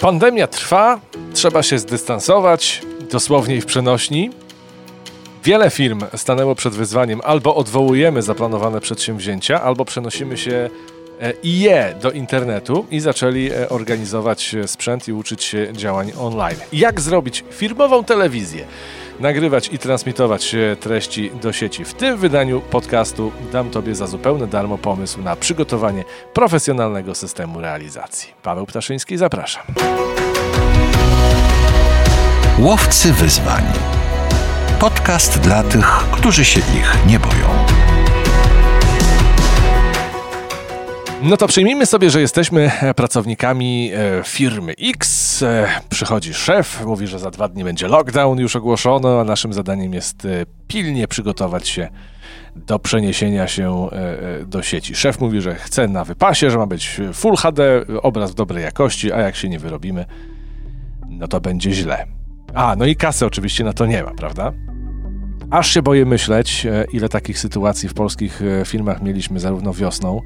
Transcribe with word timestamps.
Pandemia 0.00 0.46
trwa, 0.46 1.00
trzeba 1.34 1.62
się 1.62 1.78
zdystansować, 1.78 2.82
dosłownie 3.10 3.56
i 3.56 3.60
w 3.60 3.66
przenośni. 3.66 4.30
Wiele 5.44 5.70
firm 5.70 6.04
stanęło 6.16 6.54
przed 6.54 6.74
wyzwaniem 6.74 7.20
albo 7.24 7.54
odwołujemy 7.54 8.22
zaplanowane 8.22 8.80
przedsięwzięcia, 8.80 9.62
albo 9.62 9.84
przenosimy 9.84 10.36
się 10.36 10.70
e, 11.20 11.32
i 11.42 11.60
je 11.60 11.94
do 12.02 12.10
internetu 12.10 12.86
i 12.90 13.00
zaczęli 13.00 13.50
e, 13.50 13.68
organizować 13.68 14.54
e, 14.54 14.68
sprzęt 14.68 15.08
i 15.08 15.12
uczyć 15.12 15.44
się 15.44 15.68
działań 15.72 16.12
online. 16.18 16.58
Jak 16.72 17.00
zrobić 17.00 17.44
firmową 17.50 18.04
telewizję? 18.04 18.66
Nagrywać 19.20 19.68
i 19.72 19.78
transmitować 19.78 20.56
treści 20.80 21.30
do 21.42 21.52
sieci. 21.52 21.84
W 21.84 21.94
tym 21.94 22.16
wydaniu 22.16 22.60
podcastu 22.60 23.32
dam 23.52 23.70
Tobie 23.70 23.94
za 23.94 24.06
zupełne 24.06 24.46
darmo 24.46 24.78
pomysł 24.78 25.22
na 25.22 25.36
przygotowanie 25.36 26.04
profesjonalnego 26.34 27.14
systemu 27.14 27.60
realizacji. 27.60 28.30
Paweł 28.42 28.66
Ptaszyński, 28.66 29.16
zapraszam. 29.16 29.62
Łowcy 32.58 33.12
wyzwań. 33.12 33.62
Podcast 34.78 35.40
dla 35.40 35.62
tych, 35.62 35.86
którzy 36.12 36.44
się 36.44 36.60
ich 36.60 37.06
nie 37.06 37.18
boją. 37.18 37.69
No 41.22 41.36
to 41.36 41.46
przyjmijmy 41.46 41.86
sobie, 41.86 42.10
że 42.10 42.20
jesteśmy 42.20 42.70
pracownikami 42.96 43.90
e, 43.94 44.22
firmy 44.24 44.74
X. 44.78 45.42
E, 45.42 45.68
przychodzi 45.88 46.34
szef, 46.34 46.82
mówi, 46.86 47.06
że 47.06 47.18
za 47.18 47.30
dwa 47.30 47.48
dni 47.48 47.64
będzie 47.64 47.88
lockdown, 47.88 48.38
już 48.38 48.56
ogłoszono, 48.56 49.20
a 49.20 49.24
naszym 49.24 49.52
zadaniem 49.52 49.94
jest 49.94 50.24
e, 50.24 50.28
pilnie 50.68 51.08
przygotować 51.08 51.68
się 51.68 51.88
do 52.56 52.78
przeniesienia 52.78 53.48
się 53.48 53.88
do 54.46 54.62
sieci. 54.62 54.94
Szef 54.94 55.20
mówi, 55.20 55.40
że 55.40 55.54
chce 55.54 55.88
na 55.88 56.04
wypasie, 56.04 56.50
że 56.50 56.58
ma 56.58 56.66
być 56.66 57.00
Full 57.14 57.36
HD, 57.36 57.84
obraz 58.02 58.30
w 58.30 58.34
dobrej 58.34 58.64
jakości, 58.64 59.12
a 59.12 59.20
jak 59.20 59.36
się 59.36 59.48
nie 59.48 59.58
wyrobimy, 59.58 60.04
no 61.08 61.28
to 61.28 61.40
będzie 61.40 61.72
źle. 61.72 62.06
A, 62.54 62.76
no 62.76 62.84
i 62.84 62.96
kasy 62.96 63.26
oczywiście 63.26 63.64
na 63.64 63.72
to 63.72 63.86
nie 63.86 64.02
ma, 64.02 64.10
prawda? 64.10 64.52
Aż 65.50 65.70
się 65.70 65.82
boję 65.82 66.04
myśleć, 66.04 66.66
e, 66.66 66.84
ile 66.92 67.08
takich 67.08 67.38
sytuacji 67.38 67.88
w 67.88 67.94
polskich 67.94 68.42
e, 68.42 68.64
filmach 68.64 69.02
mieliśmy 69.02 69.40
zarówno 69.40 69.72
wiosną, 69.72 70.22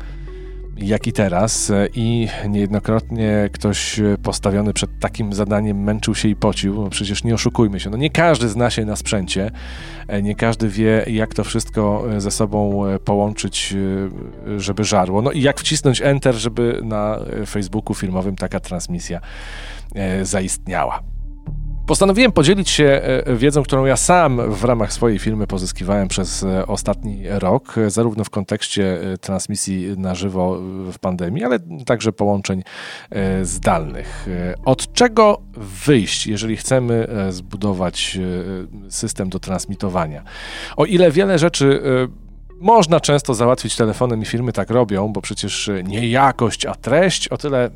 jak 0.77 1.07
i 1.07 1.13
teraz. 1.13 1.71
E, 1.71 1.89
I 1.95 2.29
niejednokrotnie 2.49 3.51
ktoś 3.53 4.01
postawiony 4.23 4.73
przed 4.73 4.91
takim 5.01 5.33
zadaniem 5.33 5.83
męczył 5.83 6.15
się 6.15 6.29
i 6.29 6.37
pocił. 6.37 6.89
Przecież 6.91 7.25
nie 7.25 7.35
oszukujmy 7.35 7.81
się. 7.81 7.91
No 7.91 7.97
nie 7.97 8.11
każdy 8.11 8.49
zna 8.49 8.71
się 8.71 8.85
na 8.85 8.97
sprzęcie, 8.97 9.51
nie 10.23 10.35
każdy 10.35 10.69
wie, 10.69 11.05
jak 11.07 11.35
to 11.35 11.45
wszystko 11.45 12.05
ze 12.19 12.31
sobą 12.31 12.83
połączyć, 13.05 13.75
żeby 14.57 14.85
żarło. 14.85 15.23
No 15.23 15.33
i 15.33 15.43
jak 15.43 15.61
wcisnąć 15.61 16.03
Enter, 16.03 16.35
żeby 16.35 16.81
na 16.83 17.19
Facebooku 17.47 17.95
filmowym 17.95 18.37
taka 18.37 18.61
transmisja 18.61 19.21
zaistniała. 20.23 21.14
Postanowiłem 21.87 22.33
podzielić 22.33 22.71
się 22.71 22.85
e, 22.85 23.37
wiedzą, 23.37 23.63
którą 23.63 23.85
ja 23.85 23.97
sam 23.97 24.53
w 24.53 24.65
ramach 24.65 24.93
swojej 24.93 25.19
firmy 25.19 25.47
pozyskiwałem 25.47 26.09
przez 26.09 26.43
e, 26.43 26.67
ostatni 26.67 27.23
rok, 27.29 27.79
e, 27.79 27.91
zarówno 27.91 28.25
w 28.25 28.31
kontekście 28.31 29.01
transmisji 29.21 29.99
na 29.99 30.15
żywo 30.15 30.59
w 30.93 30.99
pandemii, 30.99 31.45
ale 31.45 31.59
także 31.87 32.13
połączeń 32.13 32.63
zdalnych. 33.43 34.27
Od 34.65 34.93
czego 34.93 35.43
wyjść, 35.87 36.27
jeżeli 36.27 36.57
chcemy 36.57 37.09
zbudować 37.31 38.19
system 38.89 39.31
do 39.31 39.39
transmitowania? 39.39 40.23
O 40.77 40.85
ile 40.85 41.11
wiele 41.11 41.39
rzeczy 41.39 41.83
można 42.61 43.01
często 43.01 43.35
załatwić 43.35 43.77
telefonem 43.77 44.23
i 44.23 44.25
firmy 44.25 44.53
tak 44.53 44.71
robią, 44.71 45.13
bo 45.13 45.21
przecież 45.21 45.71
nie 45.85 46.09
jakość, 46.09 46.67
a 46.67 46.75
treść, 46.75 47.29
o 47.29 47.37
tyle 47.37 47.71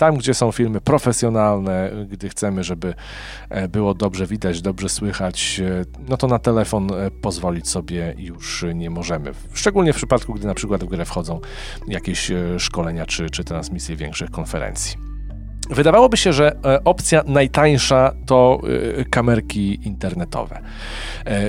tam, 0.00 0.16
gdzie 0.16 0.34
są 0.34 0.52
filmy 0.52 0.80
profesjonalne, 0.80 1.90
gdy 2.10 2.28
chcemy, 2.28 2.64
żeby 2.64 2.94
e, 3.48 3.68
było 3.68 3.94
dobrze 3.94 4.26
widać, 4.26 4.62
dobrze 4.62 4.88
słychać, 4.88 5.60
e, 5.60 5.84
no 6.08 6.16
to 6.16 6.26
na 6.26 6.38
telefon 6.38 6.92
e, 6.92 7.10
pozwolić 7.10 7.68
sobie 7.68 8.14
już 8.18 8.64
nie 8.74 8.90
możemy. 8.90 9.32
Szczególnie 9.52 9.92
w 9.92 9.96
przypadku, 9.96 10.34
gdy 10.34 10.46
na 10.46 10.54
przykład 10.54 10.84
w 10.84 10.88
grę 10.88 11.04
wchodzą 11.04 11.40
jakieś 11.88 12.30
szkolenia 12.58 13.06
czy, 13.06 13.30
czy 13.30 13.44
transmisje 13.44 13.96
większych 13.96 14.30
konferencji. 14.30 15.09
Wydawałoby 15.70 16.16
się, 16.16 16.32
że 16.32 16.56
opcja 16.84 17.22
najtańsza 17.26 18.14
to 18.26 18.60
kamerki 19.10 19.86
internetowe. 19.86 20.60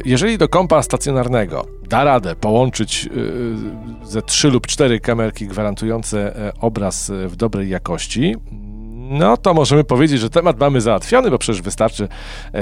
Jeżeli 0.06 0.38
do 0.38 0.50
kompa 0.50 0.84
stacjonarnego 0.84 1.66
da 1.90 2.04
radę 2.04 2.36
połączyć 2.36 3.10
ze 4.04 4.22
trzy 4.22 4.50
lub 4.50 4.68
cztery 4.68 5.00
kamerki 5.00 5.48
gwarantujące 5.48 6.34
obraz 6.60 7.12
w 7.28 7.36
dobrej 7.36 7.70
jakości, 7.70 8.36
no 9.10 9.38
to 9.38 9.54
możemy 9.54 9.84
powiedzieć, 9.84 10.20
że 10.20 10.30
temat 10.30 10.60
mamy 10.60 10.82
załatwiony, 10.82 11.32
bo 11.32 11.38
przecież 11.38 11.62
wystarczy 11.62 12.08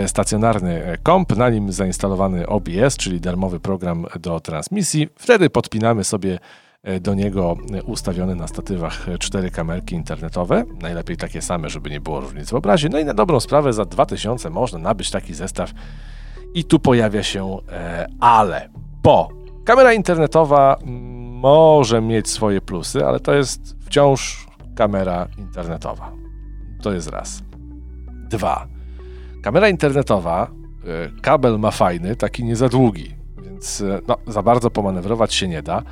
stacjonarny 0.07 0.97
komp, 1.03 1.35
na 1.35 1.49
nim 1.49 1.71
zainstalowany 1.71 2.47
OBS, 2.47 2.97
czyli 2.97 3.21
darmowy 3.21 3.59
program 3.59 4.05
do 4.19 4.39
transmisji. 4.39 5.07
Wtedy 5.15 5.49
podpinamy 5.49 6.03
sobie 6.03 6.33
E, 6.33 6.39
do 7.01 7.13
niego 7.13 7.57
ustawione 7.85 8.35
na 8.35 8.47
statywach 8.47 9.07
cztery 9.19 9.51
kamerki 9.51 9.95
internetowe, 9.95 10.63
najlepiej 10.81 11.17
takie 11.17 11.41
same, 11.41 11.69
żeby 11.69 11.89
nie 11.89 12.01
było 12.01 12.19
różnic 12.19 12.49
w 12.49 12.53
obrazie. 12.53 12.89
No 12.89 12.99
i 12.99 13.05
na 13.05 13.13
dobrą 13.13 13.39
sprawę 13.39 13.73
za 13.73 13.85
2000 13.85 14.49
można 14.49 14.79
nabyć 14.79 15.11
taki 15.11 15.33
zestaw 15.33 15.71
i 16.53 16.63
tu 16.63 16.79
pojawia 16.79 17.23
się 17.23 17.57
e, 17.71 18.07
ale, 18.19 18.69
bo 19.03 19.29
kamera 19.65 19.93
internetowa 19.93 20.77
może 21.41 22.01
mieć 22.01 22.29
swoje 22.29 22.61
plusy, 22.61 23.05
ale 23.05 23.19
to 23.19 23.33
jest 23.33 23.75
wciąż 23.85 24.47
kamera 24.75 25.27
internetowa. 25.37 26.11
To 26.81 26.93
jest 26.93 27.09
raz. 27.09 27.43
Dwa. 28.29 28.67
Kamera 29.43 29.69
internetowa, 29.69 30.47
e, 30.85 31.21
kabel 31.21 31.59
ma 31.59 31.71
fajny, 31.71 32.15
taki 32.15 32.43
nie 32.43 32.55
za 32.55 32.69
długi, 32.69 33.15
więc 33.43 33.83
no, 34.07 34.17
za 34.27 34.43
bardzo 34.43 34.69
pomanewrować 34.69 35.33
się 35.33 35.47
nie 35.47 35.61
da. 35.61 35.83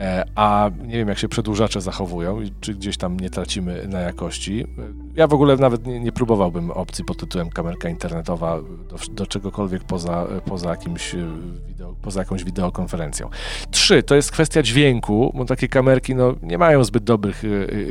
E, 0.00 0.24
a 0.34 0.70
nie 0.86 0.96
wiem, 0.96 1.08
jak 1.08 1.18
się 1.18 1.28
przedłużacze 1.28 1.80
zachowują, 1.80 2.40
czy 2.60 2.74
gdzieś 2.74 2.96
tam 2.96 3.20
nie 3.20 3.30
tracimy 3.30 3.88
na 3.88 4.00
jakości. 4.00 4.66
Ja 5.14 5.26
w 5.26 5.34
ogóle 5.34 5.56
nawet 5.56 5.86
nie, 5.86 6.00
nie 6.00 6.12
próbowałbym 6.12 6.70
opcji 6.70 7.04
pod 7.04 7.16
tytułem 7.16 7.50
kamerka 7.50 7.88
internetowa 7.88 8.60
do, 8.60 8.96
do, 9.12 9.26
czegokolwiek 9.26 9.84
poza, 9.84 10.26
poza, 10.44 10.70
jakimś 10.70 11.14
e, 11.14 11.18
wideo, 11.66 11.94
poza 12.02 12.20
jakąś 12.20 12.44
wideokonferencją. 12.44 13.30
Trzy, 13.70 14.02
to 14.02 14.14
jest 14.14 14.32
kwestia 14.32 14.62
dźwięku, 14.62 15.32
bo 15.34 15.44
takie 15.44 15.68
kamerki 15.68 16.14
no, 16.14 16.34
nie 16.42 16.58
mają 16.58 16.84
zbyt 16.84 17.04
dobrych 17.04 17.42
e, 17.44 17.48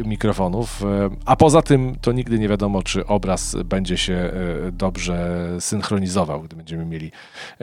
mikrofonów, 0.08 0.84
a 1.26 1.36
poza 1.36 1.62
tym 1.62 1.96
to 2.02 2.12
nigdy 2.12 2.40
nie 2.40 2.48
wiadomo, 2.48 2.84
czy 2.84 3.06
obraz 3.06 3.56
będzie 3.66 3.98
się 3.98 4.32
dobrze 4.72 5.48
synchronizował, 5.60 6.42
gdy 6.42 6.56
będziemy 6.56 6.86
mieli 6.86 7.12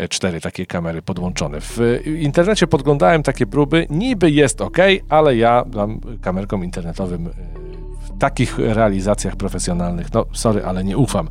cztery 0.08 0.40
takie 0.40 0.66
kamery 0.66 1.02
podłączone. 1.02 1.60
W 1.60 1.80
internecie 2.06 2.66
podglądałem 2.66 3.22
takie 3.22 3.46
próby, 3.46 3.86
niby 3.90 4.33
jest 4.34 4.60
ok, 4.60 4.78
ale 5.08 5.36
ja 5.36 5.64
mam 5.74 6.00
kamerką 6.20 6.62
internetowym 6.62 7.26
y, 7.26 7.30
w 8.00 8.18
takich 8.18 8.58
realizacjach 8.58 9.36
profesjonalnych, 9.36 10.12
no 10.12 10.24
sorry, 10.32 10.64
ale 10.64 10.84
nie 10.84 10.96
ufam. 10.96 11.28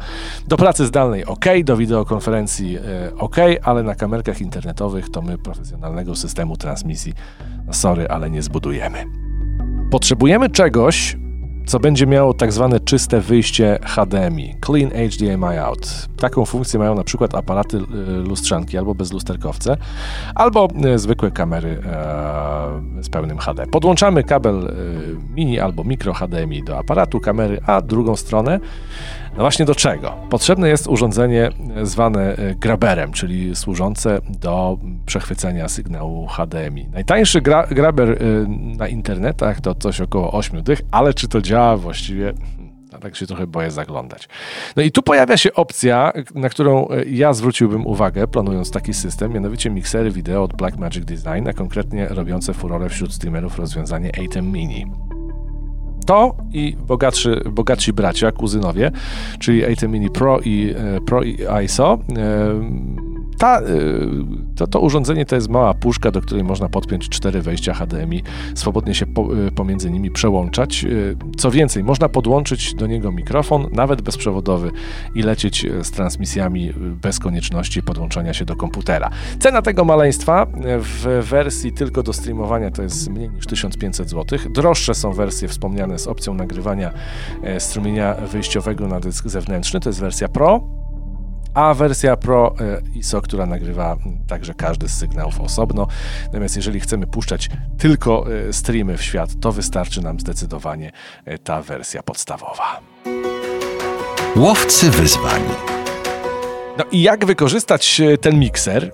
Do 0.47 0.57
pracy 0.57 0.85
zdalnej 0.85 1.25
ok, 1.25 1.45
do 1.63 1.77
wideokonferencji 1.77 2.77
y, 2.77 2.81
ok, 3.17 3.37
ale 3.63 3.83
na 3.83 3.95
kamerkach 3.95 4.41
internetowych 4.41 5.09
to 5.09 5.21
my 5.21 5.37
profesjonalnego 5.37 6.15
systemu 6.15 6.57
transmisji, 6.57 7.13
no 7.65 7.73
sorry, 7.73 8.07
ale 8.07 8.29
nie 8.29 8.41
zbudujemy. 8.41 9.05
Potrzebujemy 9.91 10.49
czegoś, 10.49 11.17
co 11.65 11.79
będzie 11.79 12.07
miało 12.07 12.33
tak 12.33 12.51
zwane 12.51 12.79
czyste 12.79 13.21
wyjście 13.21 13.79
HDMI, 13.83 14.55
Clean 14.65 14.91
HDMI 15.09 15.57
Out. 15.57 16.07
Taką 16.17 16.45
funkcję 16.45 16.79
mają 16.79 16.95
na 16.95 17.03
przykład 17.03 17.35
aparaty 17.35 17.77
y, 17.77 17.81
lustrzanki 18.27 18.77
albo 18.77 18.95
bezlusterkowce, 18.95 19.77
albo 20.35 20.67
y, 20.85 20.99
zwykłe 20.99 21.31
kamery 21.31 21.69
e, 21.69 23.03
z 23.03 23.09
pełnym 23.09 23.37
HD. 23.37 23.67
Podłączamy 23.67 24.23
kabel 24.23 24.67
y, 24.67 25.33
mini 25.35 25.59
albo 25.59 25.83
mikro 25.83 26.13
HDMI 26.13 26.63
do 26.63 26.77
aparatu 26.77 27.19
kamery, 27.19 27.59
a 27.67 27.81
drugą 27.81 28.15
stronę 28.15 28.59
no 29.37 29.43
właśnie 29.43 29.65
do 29.65 29.75
czego? 29.75 30.13
Potrzebne 30.29 30.69
jest 30.69 30.87
urządzenie 30.87 31.49
zwane 31.83 32.35
graberem, 32.55 33.11
czyli 33.11 33.55
służące 33.55 34.19
do 34.41 34.77
przechwycenia 35.05 35.69
sygnału 35.69 36.27
HDMI. 36.27 36.87
Najtańszy 36.93 37.41
gra 37.41 37.67
graber 37.67 38.19
na 38.77 38.87
internetach 38.87 39.61
to 39.61 39.75
coś 39.75 40.01
około 40.01 40.31
8 40.31 40.63
dych, 40.63 40.81
ale 40.91 41.13
czy 41.13 41.27
to 41.27 41.41
działa 41.41 41.77
właściwie? 41.77 42.33
Ja 42.91 42.99
tak 42.99 43.15
się 43.15 43.27
trochę 43.27 43.47
boję 43.47 43.71
zaglądać. 43.71 44.29
No 44.75 44.83
i 44.83 44.91
tu 44.91 45.01
pojawia 45.01 45.37
się 45.37 45.53
opcja, 45.53 46.11
na 46.35 46.49
którą 46.49 46.87
ja 47.07 47.33
zwróciłbym 47.33 47.87
uwagę, 47.87 48.27
planując 48.27 48.71
taki 48.71 48.93
system, 48.93 49.33
mianowicie 49.33 49.69
miksery 49.69 50.11
wideo 50.11 50.43
od 50.43 50.53
Blackmagic 50.53 51.05
Design, 51.05 51.47
a 51.49 51.53
konkretnie 51.53 52.07
robiące 52.07 52.53
furorę 52.53 52.89
wśród 52.89 53.13
streamerów 53.13 53.59
rozwiązanie 53.59 54.11
ATEM 54.25 54.51
Mini. 54.51 54.85
To 56.05 56.35
i 56.53 56.75
bogatszy, 56.87 57.41
bogatsi 57.51 57.93
bracia, 57.93 58.31
kuzynowie, 58.31 58.91
czyli 59.39 59.65
ATEM 59.65 59.91
Mini 59.91 60.09
Pro 60.09 60.39
i, 60.45 60.73
e, 60.77 61.01
Pro 61.01 61.23
i 61.23 61.37
ISO, 61.65 61.99
e, 62.17 63.12
ta, 63.43 63.61
to, 64.55 64.67
to 64.67 64.79
urządzenie 64.79 65.25
to 65.25 65.35
jest 65.35 65.49
mała 65.49 65.73
puszka, 65.73 66.11
do 66.11 66.21
której 66.21 66.43
można 66.43 66.69
podpiąć 66.69 67.09
cztery 67.09 67.41
wejścia 67.41 67.73
HDMI, 67.73 68.23
swobodnie 68.55 68.95
się 68.95 69.05
po, 69.05 69.27
pomiędzy 69.55 69.91
nimi 69.91 70.11
przełączać. 70.11 70.85
Co 71.37 71.51
więcej, 71.51 71.83
można 71.83 72.09
podłączyć 72.09 72.75
do 72.75 72.87
niego 72.87 73.11
mikrofon, 73.11 73.67
nawet 73.71 74.01
bezprzewodowy 74.01 74.71
i 75.15 75.21
lecieć 75.21 75.65
z 75.81 75.91
transmisjami 75.91 76.73
bez 77.01 77.19
konieczności 77.19 77.83
podłączania 77.83 78.33
się 78.33 78.45
do 78.45 78.55
komputera. 78.55 79.09
Cena 79.39 79.61
tego 79.61 79.85
maleństwa 79.85 80.47
w 80.79 81.25
wersji 81.29 81.71
tylko 81.71 82.03
do 82.03 82.13
streamowania 82.13 82.71
to 82.71 82.83
jest 82.83 83.09
mniej 83.09 83.29
niż 83.29 83.47
1500 83.47 84.09
zł. 84.09 84.39
Droższe 84.49 84.93
są 84.93 85.13
wersje 85.13 85.47
wspomniane 85.47 85.99
z 85.99 86.07
opcją 86.07 86.33
nagrywania 86.33 86.93
strumienia 87.59 88.13
wyjściowego 88.13 88.87
na 88.87 88.99
dysk 88.99 89.27
zewnętrzny, 89.27 89.79
to 89.79 89.89
jest 89.89 89.99
wersja 89.99 90.27
Pro, 90.27 90.82
a 91.53 91.73
wersja 91.73 92.17
Pro 92.17 92.55
e, 92.59 92.81
ISO, 92.97 93.21
która 93.21 93.45
nagrywa 93.45 93.97
także 94.27 94.53
każdy 94.53 94.89
z 94.89 94.97
sygnałów 94.97 95.41
osobno. 95.41 95.87
Natomiast 96.25 96.55
jeżeli 96.55 96.79
chcemy 96.79 97.07
puszczać 97.07 97.49
tylko 97.77 98.25
e, 98.49 98.53
streamy 98.53 98.97
w 98.97 99.03
świat, 99.03 99.29
to 99.41 99.51
wystarczy 99.51 100.01
nam 100.01 100.19
zdecydowanie 100.19 100.91
ta 101.43 101.61
wersja 101.61 102.03
podstawowa. 102.03 102.79
Łowcy 104.35 104.89
wyzwań. 104.89 105.41
No 106.77 106.83
i 106.91 107.01
jak 107.01 107.25
wykorzystać 107.25 108.01
ten 108.21 108.39
mikser 108.39 108.91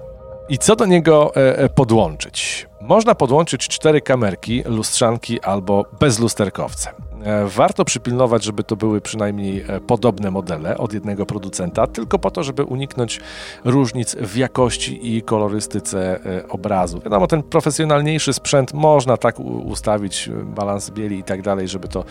i 0.50 0.58
co 0.58 0.76
do 0.76 0.86
niego 0.86 1.34
podłączyć? 1.76 2.68
Można 2.82 3.16
podłączyć 3.16 3.68
cztery 3.68 4.02
kamerki, 4.02 4.64
lustrzanki 4.66 5.42
albo 5.42 5.86
bezlusterkowce. 6.00 7.09
E, 7.24 7.48
warto 7.48 7.86
przypilnować, 7.86 8.44
żeby 8.44 8.64
to 8.64 8.76
były 8.76 9.02
przynajmniej 9.02 9.66
e, 9.68 9.80
podobne 9.80 10.32
modele 10.32 10.78
od 10.78 10.94
jednego 10.94 11.26
producenta, 11.26 11.88
tylko 11.88 12.20
po 12.20 12.32
to, 12.32 12.44
żeby 12.44 12.64
uniknąć 12.64 13.22
różnic 13.66 14.16
w 14.16 14.36
jakości 14.36 15.18
i 15.18 15.22
kolorystyce 15.22 16.20
e, 16.26 16.48
obrazu. 16.48 17.02
Wiadomo, 17.04 17.28
ten 17.28 17.44
profesjonalniejszy 17.44 18.34
sprzęt 18.34 18.74
można 18.74 19.18
tak 19.18 19.40
ustawić, 19.40 20.30
balans 20.44 20.90
bieli 20.90 21.20
i 21.20 21.24
tak 21.24 21.42
dalej, 21.42 21.68
żeby 21.68 21.88
to 21.88 22.06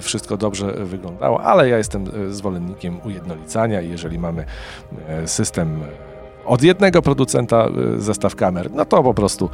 wszystko 0.00 0.36
dobrze 0.36 0.72
wyglądało, 0.72 1.42
ale 1.42 1.68
ja 1.68 1.78
jestem 1.78 2.04
zwolennikiem 2.30 3.00
ujednolicania 3.04 3.80
i 3.80 3.90
jeżeli 3.90 4.18
mamy 4.18 4.44
system 5.26 5.80
od 6.44 6.62
jednego 6.62 7.02
producenta 7.02 7.68
zestaw 7.96 8.36
kamer, 8.36 8.70
no 8.70 8.84
to 8.84 9.02
po 9.02 9.14
prostu 9.14 9.50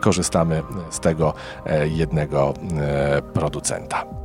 korzystamy 0.00 0.62
z 0.90 1.00
tego 1.00 1.34
jednego 1.84 2.54
producenta. 3.34 4.21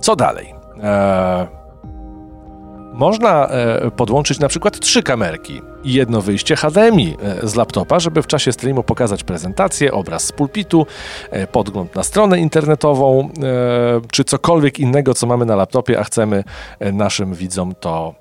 Co 0.00 0.16
dalej? 0.16 0.54
E, 0.82 1.60
można 3.00 3.48
e, 3.48 3.90
podłączyć 3.90 4.38
na 4.38 4.48
przykład 4.48 4.80
trzy 4.80 5.02
kamerki 5.02 5.62
i 5.84 5.92
jedno 5.92 6.20
wyjście 6.20 6.56
HDMI 6.56 7.16
e, 7.22 7.48
z 7.48 7.54
laptopa, 7.54 8.00
żeby 8.00 8.22
w 8.22 8.26
czasie 8.26 8.52
streamu 8.52 8.82
pokazać 8.82 9.24
prezentację, 9.24 9.92
obraz 9.92 10.24
z 10.24 10.32
pulpitu, 10.32 10.86
e, 11.30 11.46
podgląd 11.46 11.94
na 11.94 12.02
stronę 12.02 12.38
internetową, 12.38 13.28
czy 14.12 14.24
cokolwiek 14.24 14.78
innego, 14.78 15.14
co 15.14 15.26
mamy 15.26 15.46
na 15.46 15.56
laptopie, 15.56 16.00
a 16.00 16.04
chcemy 16.04 16.44
naszym 16.92 17.34
widzom 17.34 17.74
to 17.80 18.14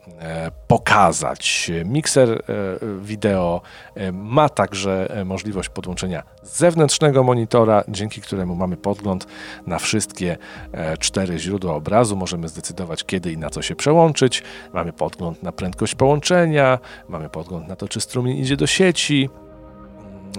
pokazać. 0.68 1.72
Mikser 1.86 2.44
wideo 3.02 3.62
ma 4.14 4.50
także 4.50 5.24
możliwość 5.26 5.70
podłączenia 5.70 6.24
zewnętrznego 6.44 7.24
monitora, 7.24 7.84
dzięki 7.88 8.22
któremu 8.22 8.56
mamy 8.56 8.78
podgląd 8.78 9.28
na 9.68 9.80
wszystkie 9.80 10.38
cztery 11.00 11.40
źródła 11.40 11.74
obrazu. 11.74 12.16
Możemy 12.16 12.48
zdecydować, 12.48 13.06
kiedy 13.06 13.32
i 13.32 13.38
na 13.38 13.50
co 13.50 13.62
się 13.62 13.76
przełączyć. 13.76 14.44
Mamy 14.74 14.94
podgląd 14.94 15.44
na 15.44 15.52
prędkość 15.52 15.96
połączenia, 15.96 16.80
mamy 17.10 17.30
podgląd 17.30 17.68
na 17.68 17.76
to, 17.76 17.88
czy 17.88 18.02
strumień 18.02 18.38
idzie 18.38 18.58
do 18.58 18.68
sieci. 18.68 19.30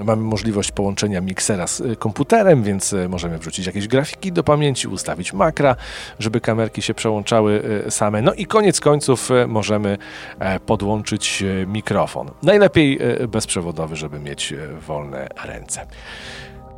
Mamy 0.05 0.23
możliwość 0.23 0.73
połączenia 0.73 1.21
miksera 1.21 1.67
z 1.67 1.81
y, 1.81 1.97
komputerem, 1.97 2.63
więc 2.63 2.93
y, 2.93 3.09
możemy 3.09 3.39
wrzucić 3.39 3.67
jakieś 3.67 3.89
grafiki 3.89 4.33
do 4.33 4.45
pamięci, 4.45 4.89
ustawić 4.89 5.33
makra, 5.33 5.77
żeby 6.19 6.41
kamerki 6.41 6.83
się 6.83 6.95
przełączały 6.95 7.63
y, 7.87 7.91
same. 7.91 8.23
No 8.23 8.35
i 8.35 8.47
koniec 8.47 8.81
końców 8.81 9.29
możemy 9.49 9.99
e, 10.39 10.61
podłączyć 10.61 11.45
mikrofon. 11.67 12.31
Najlepiej 12.43 12.99
bezprzewodowy, 13.29 13.97
żeby 13.97 14.21
mieć 14.21 14.55
wolne 14.87 15.29
ręce. 15.45 15.87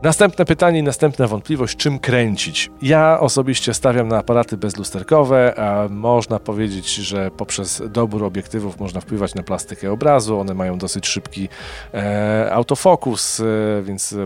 Następne 0.03 0.45
pytanie 0.45 0.79
i 0.79 0.83
następna 0.83 1.27
wątpliwość, 1.27 1.77
czym 1.77 1.99
kręcić? 1.99 2.71
Ja 2.83 3.21
osobiście 3.21 3.75
stawiam 3.75 4.09
na 4.09 4.19
aparaty 4.19 4.57
bezlusterkowe, 4.57 5.55
a 5.59 5.89
można 5.89 6.39
powiedzieć, 6.39 6.95
że 6.95 7.31
poprzez 7.31 7.83
dobór 7.91 8.25
obiektywów 8.25 8.81
można 8.81 9.01
wpływać 9.01 9.35
na 9.35 9.43
plastykę 9.43 9.93
obrazu. 9.93 10.41
One 10.41 10.55
mają 10.55 10.79
dosyć 10.79 11.07
szybki 11.07 11.49
e, 11.95 12.49
autofokus, 12.53 13.41
e, 13.41 13.45
więc 13.83 14.13
e, 14.13 14.17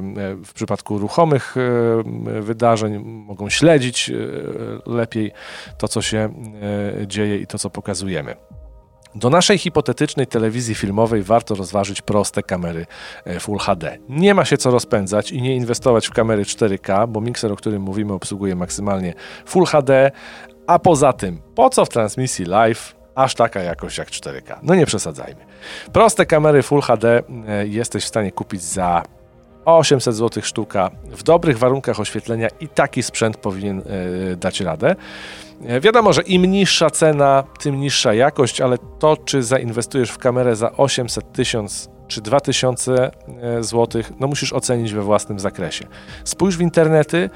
w 0.45 0.53
przypadku 0.53 0.99
ruchomych 0.99 1.55
e, 1.57 2.41
wydarzeń 2.43 2.99
mogą 3.05 3.51
śledzić 3.51 4.11
e, 4.11 4.15
lepiej 4.91 5.33
to, 5.79 5.89
co 5.89 6.03
się 6.03 6.19
e, 7.03 7.07
dzieje 7.07 7.39
i 7.39 7.47
to, 7.47 7.59
co 7.59 7.71
pokazujemy. 7.71 8.37
Do 9.17 9.31
naszej 9.31 9.59
hipotetycznej 9.59 10.27
telewizji 10.27 10.75
filmowej 10.75 11.23
warto 11.23 11.55
rozważyć 11.55 12.03
proste 12.03 12.43
kamery 12.43 12.87
e, 13.25 13.41
Full 13.41 13.59
HD. 13.59 13.99
Nie 14.09 14.35
ma 14.35 14.45
się 14.45 14.57
co 14.57 14.71
rozpędzać 14.71 15.33
i 15.33 15.43
nie 15.43 15.57
inwestować 15.57 16.07
w 16.07 16.11
kamery 16.11 16.43
4K, 16.43 17.09
bo 17.09 17.21
mikser, 17.21 17.53
o 17.53 17.57
którym 17.57 17.83
mówimy, 17.83 18.13
obsługuje 18.13 18.55
maksymalnie 18.55 19.15
Full 19.47 19.67
HD, 19.67 20.11
a 20.67 20.79
poza 20.79 21.13
tym, 21.13 21.43
po 21.55 21.71
co 21.71 21.85
w 21.85 21.89
transmisji 21.89 22.45
live 22.45 22.97
aż 23.15 23.35
taka 23.35 23.61
jakość 23.61 23.99
jak 23.99 24.11
4K? 24.11 24.59
No 24.63 24.75
nie 24.75 24.87
przesadzajmy. 24.87 25.41
Proste 25.93 26.27
kamery 26.27 26.63
Full 26.63 26.81
HD 26.81 27.23
e, 27.49 27.67
jesteś 27.67 28.05
w 28.05 28.09
stanie 28.09 28.33
kupić 28.33 28.63
za 28.63 29.03
800 29.67 30.15
zł 30.15 30.43
sztuka. 30.43 30.91
W 31.05 31.23
dobrych 31.23 31.59
warunkach 31.59 32.01
oświetlenia 32.01 32.49
i 32.61 32.69
taki 32.69 33.03
sprzęt 33.03 33.37
powinien 33.37 33.83
e, 34.33 34.37
dać 34.37 34.61
radę. 34.61 34.97
E, 35.67 35.81
wiadomo, 35.81 36.13
że 36.13 36.23
im 36.23 36.47
niższa 36.47 36.91
cena, 36.91 37.45
tym 37.61 37.81
niższa 37.81 38.15
jakość, 38.15 38.61
ale 38.61 38.79
to, 38.99 39.17
czy 39.17 39.43
zainwestujesz 39.43 40.11
w 40.11 40.19
kamerę 40.19 40.57
za 40.57 40.73
800, 40.73 41.33
1000 41.33 41.89
czy 42.09 42.21
2000 42.21 43.11
e, 43.43 43.63
zł, 43.63 44.03
no 44.21 44.27
musisz 44.27 44.53
ocenić 44.53 44.93
we 44.93 45.03
własnym 45.03 45.39
zakresie. 45.39 45.87
Spójrz 46.25 46.57
w 46.57 46.61
internety, 46.61 47.31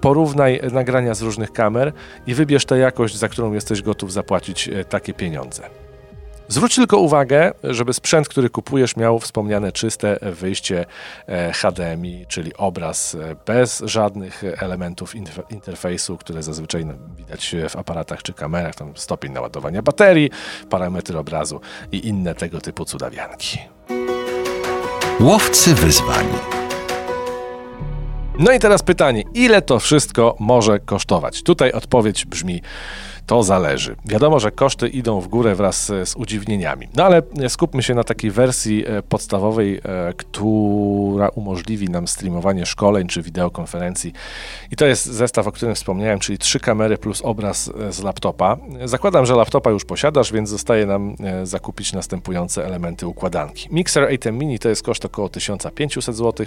porównaj 0.00 0.60
nagrania 0.72 1.14
z 1.14 1.22
różnych 1.22 1.52
kamer 1.52 1.92
i 2.26 2.34
wybierz 2.34 2.64
tę 2.64 2.78
jakość, 2.78 3.16
za 3.16 3.28
którą 3.28 3.52
jesteś 3.52 3.82
gotów 3.82 4.12
zapłacić 4.12 4.70
takie 4.88 5.14
pieniądze. 5.14 5.89
Zwróć 6.50 6.74
tylko 6.74 6.98
uwagę, 6.98 7.52
żeby 7.64 7.92
sprzęt, 7.92 8.28
który 8.28 8.50
kupujesz, 8.50 8.96
miał 8.96 9.18
wspomniane 9.18 9.72
czyste 9.72 10.18
wyjście 10.22 10.86
e, 11.28 11.52
HDMI, 11.52 12.26
czyli 12.28 12.56
obraz 12.56 13.14
e, 13.14 13.36
bez 13.46 13.82
żadnych 13.84 14.44
elementów 14.44 15.14
interfejsu, 15.50 16.16
które 16.16 16.42
zazwyczaj 16.42 16.86
widać 17.16 17.54
w 17.68 17.76
aparatach 17.76 18.22
czy 18.22 18.32
kamerach, 18.32 18.74
tam 18.74 18.96
stopień 18.96 19.32
naładowania 19.32 19.82
baterii, 19.82 20.30
parametry 20.70 21.18
obrazu 21.18 21.60
i 21.92 22.08
inne 22.08 22.34
tego 22.34 22.60
typu 22.60 22.84
cudawianki. 22.84 23.58
Łowcy 25.20 25.74
wyzwań. 25.74 26.26
No 28.38 28.52
i 28.52 28.58
teraz 28.58 28.82
pytanie, 28.82 29.22
ile 29.34 29.62
to 29.62 29.78
wszystko 29.78 30.36
może 30.38 30.78
kosztować? 30.78 31.42
Tutaj 31.42 31.72
odpowiedź 31.72 32.24
brzmi 32.24 32.62
to 33.30 33.42
zależy. 33.42 33.96
Wiadomo, 34.04 34.40
że 34.40 34.50
koszty 34.50 34.88
idą 34.88 35.20
w 35.20 35.28
górę 35.28 35.54
wraz 35.54 35.86
z 35.86 36.16
udziwnieniami. 36.16 36.88
No 36.96 37.04
ale 37.04 37.22
skupmy 37.48 37.82
się 37.82 37.94
na 37.94 38.04
takiej 38.04 38.30
wersji 38.30 38.84
e, 38.86 39.02
podstawowej, 39.02 39.80
e, 39.84 40.12
która 40.16 41.28
umożliwi 41.28 41.88
nam 41.88 42.08
streamowanie 42.08 42.66
szkoleń 42.66 43.08
czy 43.08 43.22
wideokonferencji. 43.22 44.12
I 44.70 44.76
to 44.76 44.86
jest 44.86 45.06
zestaw, 45.06 45.46
o 45.46 45.52
którym 45.52 45.74
wspomniałem, 45.74 46.18
czyli 46.18 46.38
trzy 46.38 46.60
kamery 46.60 46.98
plus 46.98 47.22
obraz 47.24 47.70
e, 47.88 47.92
z 47.92 48.02
laptopa. 48.02 48.56
Zakładam, 48.84 49.26
że 49.26 49.34
laptopa 49.34 49.70
już 49.70 49.84
posiadasz, 49.84 50.32
więc 50.32 50.48
zostaje 50.48 50.86
nam 50.86 51.16
zakupić 51.42 51.92
następujące 51.92 52.66
elementy 52.66 53.06
układanki. 53.06 53.68
Mixer 53.72 54.04
ATEM 54.14 54.38
Mini 54.38 54.58
to 54.58 54.68
jest 54.68 54.82
koszt 54.82 55.04
około 55.04 55.28
1500 55.28 56.16
zł. 56.16 56.46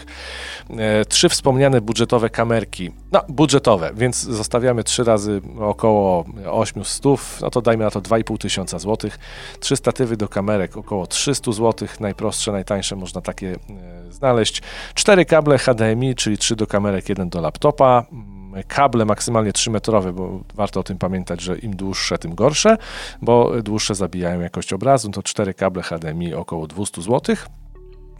Trzy 1.08 1.30
wspomniane 1.30 1.82
budżetowe 1.82 2.30
kamerki, 2.30 2.92
no 3.12 3.22
budżetowe, 3.30 3.92
więc 3.96 4.22
zostawiamy 4.24 4.84
trzy 4.84 5.04
razy 5.04 5.42
około 5.60 6.26
8 6.52 6.73
800, 6.82 7.42
no 7.42 7.50
to 7.50 7.62
dajmy 7.62 7.84
na 7.84 7.92
to 7.92 8.02
2,5 8.02 8.38
tysiąca 8.38 8.80
złotych. 8.80 9.20
Trzy 9.60 9.76
statywy 9.76 10.18
do 10.18 10.28
kamerek 10.28 10.78
około 10.78 11.08
300 11.08 11.52
złotych, 11.52 12.00
najprostsze, 12.00 12.52
najtańsze 12.52 12.96
można 12.96 13.22
takie 13.22 13.52
e, 13.52 14.12
znaleźć. 14.12 14.62
Cztery 14.94 15.26
kable 15.26 15.58
HDMI, 15.58 16.16
czyli 16.16 16.38
trzy 16.38 16.56
do 16.56 16.68
kamerek, 16.68 17.10
jeden 17.10 17.30
do 17.30 17.42
laptopa 17.42 18.06
mm, 18.12 18.64
kable 18.68 19.06
maksymalnie 19.06 19.52
3-metrowe, 19.52 20.14
bo 20.14 20.40
warto 20.54 20.80
o 20.80 20.84
tym 20.84 20.98
pamiętać, 20.98 21.42
że 21.42 21.58
im 21.58 21.76
dłuższe, 21.76 22.18
tym 22.18 22.36
gorsze, 22.36 22.78
bo 23.22 23.62
dłuższe 23.62 23.96
zabijają 23.96 24.42
jakość 24.42 24.74
obrazu, 24.74 25.12
to 25.12 25.24
cztery 25.24 25.54
kable 25.54 25.84
HDMI 25.84 26.34
około 26.34 26.68
200 26.68 27.02
zł. 27.02 27.36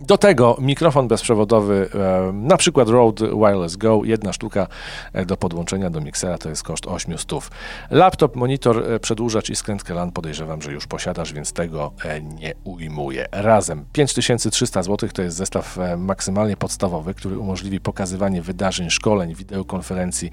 Do 0.08 0.18
tego 0.18 0.58
mikrofon 0.62 1.08
bezprzewodowy, 1.08 1.90
e, 1.96 2.32
na 2.34 2.58
przykład 2.58 2.90
Rode 2.90 3.28
Wireless 3.28 3.76
Go, 3.76 4.02
jedna 4.04 4.34
sztuka 4.34 4.68
e, 5.14 5.26
do 5.26 5.38
podłączenia 5.38 5.90
do 5.90 6.02
miksera 6.02 6.38
to 6.38 6.50
jest 6.50 6.64
koszt 6.64 6.88
800. 6.88 7.50
Laptop, 7.92 8.36
monitor, 8.36 8.92
e, 8.92 9.00
przedłużacz 9.00 9.50
i 9.50 9.56
skrętkę 9.56 9.94
LAN 9.94 10.12
podejrzewam, 10.12 10.62
że 10.62 10.72
już 10.72 10.88
posiadasz, 10.88 11.34
więc 11.34 11.54
tego 11.54 11.92
nie 12.24 12.54
ujmuję. 12.64 13.28
Razem 13.32 13.86
5300 13.94 14.84
zł 14.84 15.10
to 15.14 15.22
jest 15.22 15.38
zestaw 15.38 15.78
maksymalnie 15.98 16.58
podstawowy, 16.58 17.14
który 17.14 17.38
umożliwi 17.38 17.80
pokazywanie 17.80 18.42
wydarzeń, 18.42 18.90
szkoleń, 18.90 19.36
wideokonferencji 19.36 20.32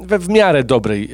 we 0.00 0.18
w 0.18 0.28
miarę 0.28 0.64
dobrej 0.64 1.10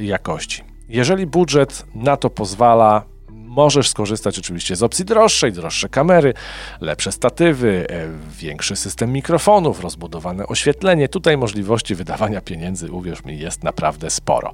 jakości. 0.00 0.64
Jeżeli 0.88 1.26
budżet 1.26 1.86
na 1.94 2.16
to 2.16 2.30
pozwala, 2.30 3.11
Możesz 3.56 3.88
skorzystać 3.88 4.38
oczywiście 4.38 4.76
z 4.76 4.82
opcji 4.82 5.04
droższej, 5.04 5.52
droższe 5.52 5.88
kamery, 5.88 6.34
lepsze 6.80 7.12
statywy, 7.12 7.86
e, 7.90 8.08
większy 8.38 8.76
system 8.76 9.12
mikrofonów, 9.12 9.80
rozbudowane 9.80 10.46
oświetlenie. 10.46 11.08
Tutaj 11.08 11.36
możliwości 11.36 11.94
wydawania 11.94 12.40
pieniędzy, 12.40 12.92
uwierz 12.92 13.24
mi, 13.24 13.38
jest 13.38 13.64
naprawdę 13.64 14.10
sporo. 14.10 14.52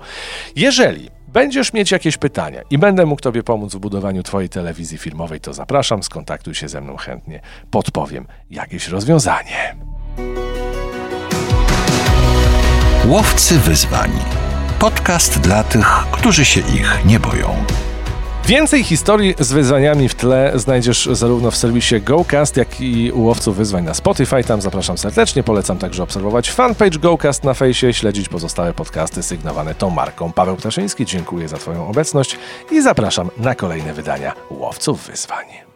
Jeżeli 0.56 1.10
będziesz 1.28 1.72
mieć 1.72 1.90
jakieś 1.90 2.16
pytania 2.16 2.62
i 2.70 2.78
będę 2.78 3.06
mógł 3.06 3.22
Tobie 3.22 3.42
pomóc 3.42 3.74
w 3.74 3.78
budowaniu 3.78 4.22
Twojej 4.22 4.48
telewizji 4.48 4.98
filmowej, 4.98 5.40
to 5.40 5.54
zapraszam, 5.54 6.02
skontaktuj 6.02 6.54
się 6.54 6.68
ze 6.68 6.80
mną 6.80 6.96
chętnie, 6.96 7.40
podpowiem 7.70 8.26
jakieś 8.50 8.88
rozwiązanie. 8.88 9.76
Łowcy 13.06 13.58
wyzwań. 13.58 14.10
Podcast 14.78 15.40
dla 15.40 15.64
tych, 15.64 15.88
którzy 16.12 16.44
się 16.44 16.60
ich 16.60 17.04
nie 17.04 17.20
boją. 17.20 17.64
Więcej 18.48 18.84
historii 18.84 19.34
z 19.38 19.52
wyzwaniami 19.52 20.08
w 20.08 20.14
tle 20.14 20.52
znajdziesz 20.54 21.08
zarówno 21.12 21.50
w 21.50 21.56
serwisie 21.56 22.00
GoCast, 22.00 22.56
jak 22.56 22.80
i 22.80 23.12
u 23.12 23.22
łowców 23.24 23.56
wyzwań 23.56 23.84
na 23.84 23.94
Spotify. 23.94 24.44
Tam 24.44 24.60
zapraszam 24.60 24.98
serdecznie. 24.98 25.42
Polecam 25.42 25.78
także 25.78 26.02
obserwować 26.02 26.50
fanpage 26.50 26.98
GoCast 26.98 27.44
na 27.44 27.54
fejsie, 27.54 27.92
śledzić 27.92 28.28
pozostałe 28.28 28.74
podcasty 28.74 29.22
sygnowane 29.22 29.74
tą 29.74 29.90
marką. 29.90 30.32
Paweł 30.32 30.56
Ptaszyński, 30.56 31.06
dziękuję 31.06 31.48
za 31.48 31.56
Twoją 31.56 31.88
obecność 31.88 32.38
i 32.70 32.82
zapraszam 32.82 33.30
na 33.38 33.54
kolejne 33.54 33.94
wydania 33.94 34.32
łowców 34.50 35.06
wyzwań. 35.06 35.67